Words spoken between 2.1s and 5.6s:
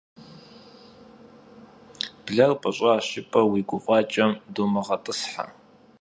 Bler «p'ış'aş» jjıp'eu vui guf'aç'em dumığet'ıshe.